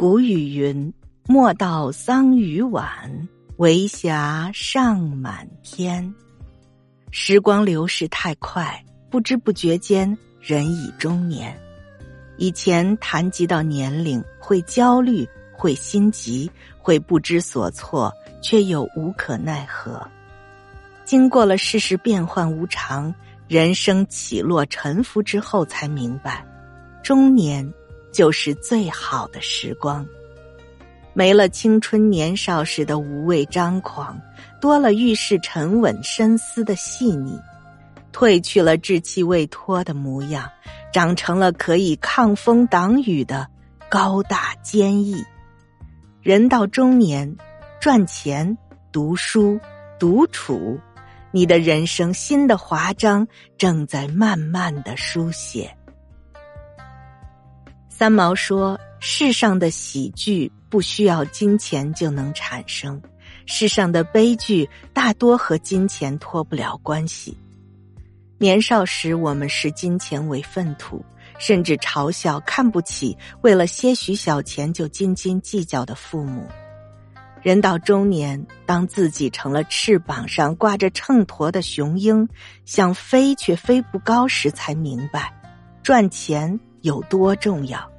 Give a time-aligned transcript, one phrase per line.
[0.00, 0.90] 古语云
[1.28, 6.14] ：“莫道桑榆晚，为霞尚满天。”
[7.12, 11.54] 时光流逝太快，不知不觉间，人已中年。
[12.38, 18.10] 以前谈及到年龄，会焦虑，会心急，会不知所措，
[18.42, 20.00] 却又无可奈何。
[21.04, 23.14] 经过了世事变幻无常，
[23.48, 26.42] 人生起落沉浮之后，才明白，
[27.02, 27.70] 中年。
[28.12, 30.06] 就是最好的时光，
[31.12, 34.20] 没了青春年少时的无畏张狂，
[34.60, 37.38] 多了遇事沉稳深思的细腻，
[38.12, 40.50] 褪去了稚气未脱的模样，
[40.92, 43.46] 长成了可以抗风挡雨的
[43.88, 45.24] 高大坚毅。
[46.22, 47.36] 人到中年，
[47.80, 48.58] 赚钱、
[48.92, 49.58] 读书、
[49.98, 50.78] 独处，
[51.30, 55.74] 你的人生新的华章正在慢慢的书写。
[58.00, 62.98] 三毛说：“世上的喜剧不需要金钱就能产生，
[63.44, 67.36] 世上的悲剧大多和金钱脱不了关系。
[68.38, 71.04] 年少时，我们视金钱为粪土，
[71.38, 76.48] 甚至嘲笑、看不起为了些许小钱就斤斤计较的父母。
[77.42, 82.26] 人到中年，当自己成了翅膀上挂着秤砣的雄鹰，
[82.64, 85.30] 想飞却飞不高时，才明白，
[85.82, 87.90] 赚钱。”有多重要？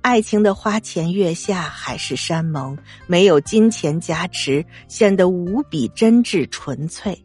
[0.00, 7.22] 爱情的花前月下，海誓山盟，没有金钱加持，显得无比真挚纯粹。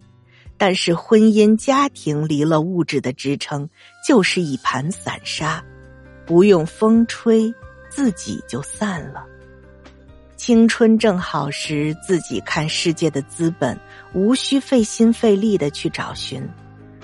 [0.57, 3.69] 但是婚姻家庭离了物质的支撑，
[4.07, 5.63] 就是一盘散沙，
[6.25, 7.53] 不用风吹，
[7.89, 9.25] 自己就散了。
[10.35, 13.77] 青春正好时，自己看世界的资本，
[14.13, 16.45] 无需费心费力的去找寻，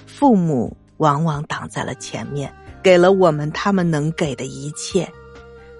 [0.05, 2.53] 父母往往挡在了前面。
[2.81, 5.09] 给了我们他们能给的一切，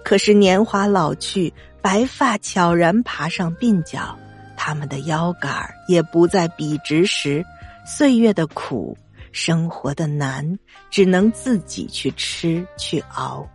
[0.04, 4.18] 可是年华老去，白发悄然爬上鬓角，
[4.58, 5.52] 他们的腰杆
[5.88, 7.46] 也不再笔直时，
[7.86, 8.98] 岁月的苦，
[9.32, 10.58] 生活的难，
[10.90, 13.48] 只能自己去吃去熬。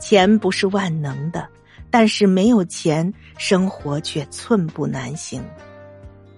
[0.00, 1.48] 钱不是万能的，
[1.90, 5.44] 但是没有钱，生活却寸步难行。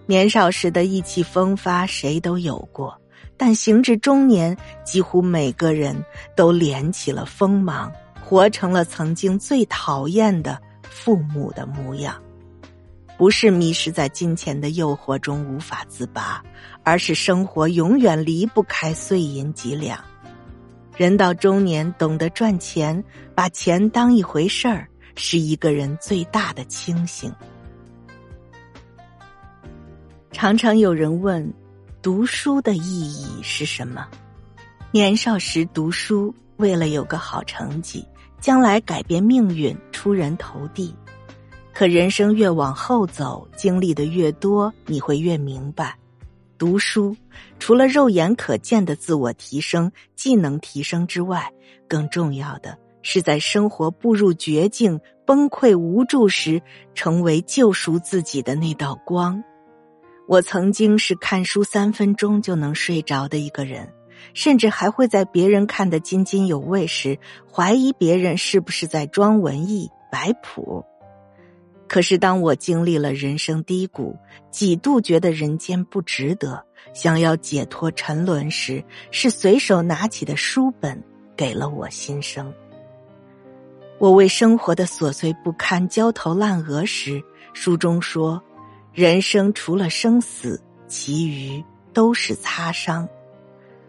[0.07, 2.95] 年少时的意气风发，谁都有过。
[3.37, 5.97] 但行至中年，几乎每个人
[6.37, 7.93] 都敛起了锋芒，
[8.23, 12.15] 活成了曾经最讨厌的父母的模样。
[13.17, 16.43] 不是迷失在金钱的诱惑中无法自拔，
[16.83, 19.99] 而是生活永远离不开碎银几两。
[20.97, 23.03] 人到中年，懂得赚钱，
[23.35, 27.33] 把钱当一回事儿，是一个人最大的清醒。
[30.33, 31.53] 常常有人问。
[32.05, 34.07] 读书的意义是什么？
[34.93, 38.07] 年少时读书，为了有个好成绩，
[38.43, 40.95] 将来改变命运，出人头地。
[41.73, 45.97] 可人生越往后走，经历的越多，你会越明白，
[46.59, 47.17] 读书
[47.59, 51.51] 除了肉眼可见的自我提升、技能提升之外，
[51.89, 56.61] 更重要的是在生活步入绝境、崩溃无助时，
[56.95, 59.43] 成为救赎自己的那道光。
[60.27, 63.93] 我曾经是看书三分钟就能睡着的一个人，
[64.33, 67.19] 甚至还会在别人看得津津有味时，
[67.53, 70.85] 怀疑别人是不是在装文艺摆谱。
[71.87, 74.17] 可是当我经历了人生低谷，
[74.51, 76.65] 几度觉得人间不值得，
[76.95, 81.01] 想要解脱沉沦时，是随手拿起的书本
[81.37, 82.53] 给了我新生。
[83.99, 88.43] 我为生活的琐碎不堪焦头烂额时，书中说。
[88.95, 93.09] 人生除了生死，其余都是擦伤。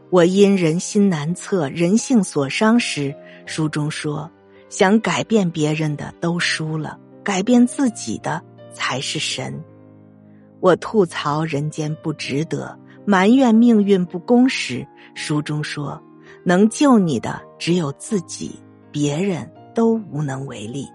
[0.10, 3.16] 我因人心难测，人性所伤时，
[3.46, 4.28] 书中说：
[4.68, 8.42] 想改变别人的都输了，改变自己的
[8.74, 9.64] 才是神。
[10.60, 16.02] 我吐槽人间不值得，埋怨命运不公时，书中说：
[16.44, 18.60] 能救你的只有自己，
[18.92, 20.88] 别人都无能为力。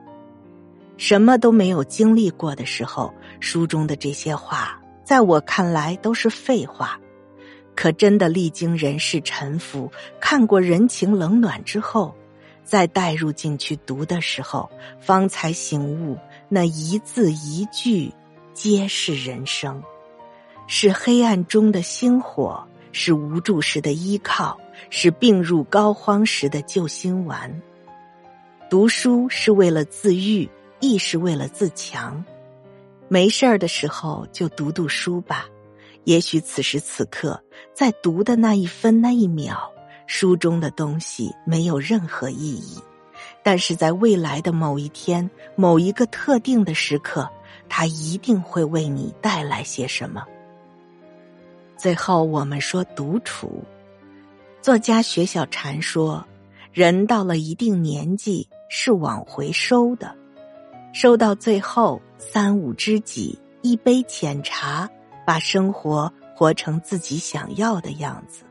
[1.00, 3.11] 什么都没有经历过的时候，
[3.41, 7.00] 书中的这些话，在我看来都是废话。
[7.75, 12.14] 可真的历经人世沉浮，看过人情冷暖之后，
[12.64, 14.70] 再带入进去读的时候，
[15.00, 16.19] 方才醒悟，
[16.50, 18.12] 那一字一句
[18.53, 19.82] 皆是人生，
[20.67, 22.62] 是黑暗中的星火，
[22.93, 24.61] 是无助时的依靠，
[24.91, 27.50] 是病入膏肓时的救心丸。
[28.69, 30.46] 读书是为了自愈。
[30.81, 32.25] 亦是为了自强，
[33.09, 35.47] 没事儿的时候就读读书吧。
[36.05, 37.41] 也许此时此刻，
[37.75, 39.71] 在读的那一分那一秒，
[40.06, 42.81] 书中的东西没有任何意义，
[43.43, 47.29] 但是在未来的某一天、某一个特定的时刻，
[47.69, 50.25] 它一定会为你带来些什么。
[51.77, 53.62] 最后，我们说独处。
[54.62, 56.27] 作家薛小禅说
[56.73, 60.15] ：“人到了一定年纪，是往回收的，
[60.92, 64.88] 收到最后三五知己，一杯浅茶，
[65.26, 68.44] 把生活活成自己想要的样子。”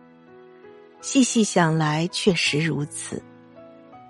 [1.01, 3.21] 细细想来，确实如此。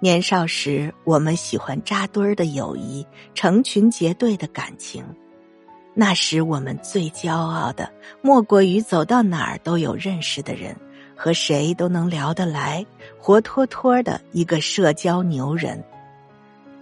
[0.02, 3.06] 年少时，我们喜欢扎堆儿的友谊，
[3.36, 5.04] 成群结队的感情。
[5.94, 7.92] 那时，我们最骄傲的，
[8.22, 10.76] 莫过于走到哪儿都有认识的人，
[11.16, 12.86] 和谁都能聊得来，
[13.20, 15.84] 活脱脱的一个社交牛人。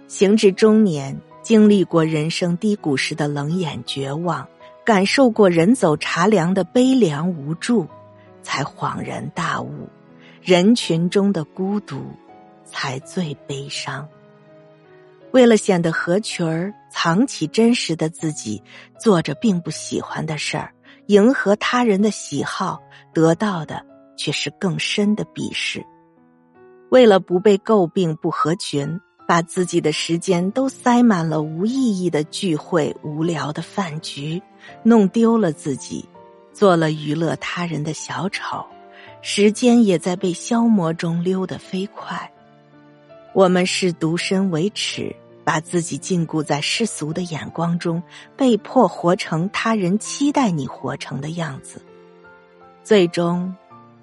[0.06, 1.14] 行至中年，
[1.48, 4.46] 经历过人生低谷时的冷眼绝望，
[4.84, 7.86] 感受过人走茶凉的悲凉无助，
[8.42, 9.88] 才恍然大悟：
[10.42, 12.02] 人群中的孤独。
[12.66, 14.06] 才最悲伤。
[15.32, 18.62] 为了显得合群儿，藏起真实的自己，
[19.00, 20.74] 做着并不喜欢的事儿，
[21.06, 22.78] 迎合他人的喜好，
[23.14, 23.82] 得到的
[24.18, 25.82] 却是更深的鄙视。
[26.90, 34.42] 为了不被诟病不合群，把自己的时间都塞满了无意义的聚会、无聊的饭局，
[34.82, 36.08] 弄丢了自己，
[36.50, 38.64] 做了娱乐他人的小丑，
[39.20, 42.32] 时间也在被消磨中溜得飞快。
[43.34, 45.14] 我们视独身为耻，
[45.44, 48.02] 把自己禁锢在世俗的眼光中，
[48.34, 51.82] 被迫活成他人期待你活成的样子，
[52.82, 53.54] 最终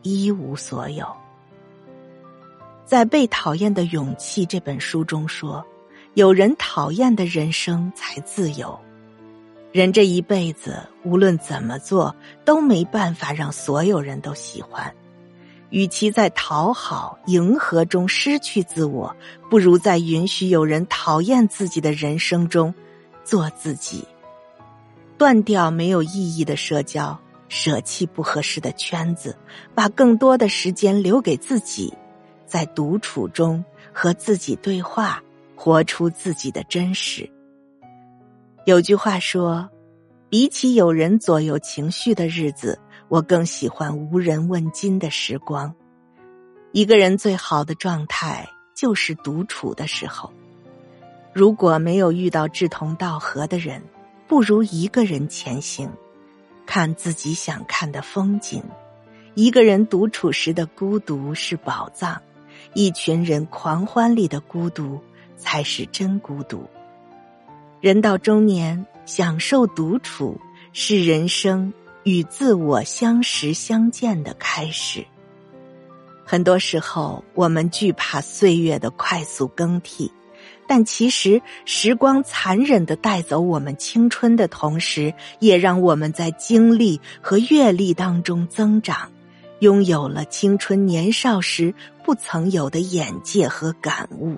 [0.03, 1.24] 一无所有。
[2.85, 5.65] 在《被讨厌的勇气》这本书中说
[6.13, 8.79] ：“有人讨厌的人生才自由。
[9.71, 12.15] 人这一辈子，无论怎么做，
[12.45, 14.93] 都没办法让所有人都喜欢。”
[15.71, 19.13] 与其在讨好、迎合中失去自我，
[19.49, 22.73] 不如在允许有人讨厌自己的人生中
[23.23, 24.05] 做自己。
[25.17, 29.35] 断掉没有意义的社交，舍弃不合适的圈子，
[29.73, 31.91] 把更多的时间留给自己，
[32.45, 35.21] 在独处中和自己对话，
[35.55, 37.29] 活出自己的真实。
[38.65, 39.69] 有句话说
[40.29, 45.71] ：“比起有人左右情绪的日子。”我更喜欢无人问津的时光。
[46.71, 50.33] 一个人最好的状态就是独处的时候。
[51.31, 53.79] 如果没有遇到志同道合的人，
[54.27, 55.87] 不如一个人前行，
[56.65, 58.63] 看自己想看的风景。
[59.35, 62.19] 一个人独处时的孤独是宝藏，
[62.75, 65.01] 一群人狂欢里的孤独
[65.35, 66.63] 才是真孤独。
[67.81, 70.39] 人到中年，享受独处
[70.71, 71.73] 是人生。
[72.07, 75.03] 与自我相识相见的开始。
[76.23, 80.11] 很多时候，我们惧怕岁月的快速更替，
[80.67, 89.11] 但其实时光残忍的带走我们青春的同时，也让我们在经历和阅历当中增长，
[89.59, 91.73] 拥有了青春年少时
[92.03, 94.37] 不曾有的眼界和感悟。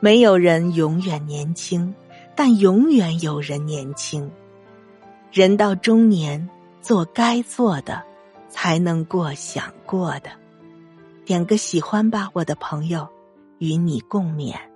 [0.00, 1.94] 没有人永远年轻，
[2.34, 4.30] 但永远有人年轻。
[5.32, 6.48] 人到中年，
[6.80, 8.02] 做该做的，
[8.48, 10.30] 才能过想过的。
[11.24, 13.08] 点个喜欢吧，我的朋友，
[13.58, 14.69] 与你共勉。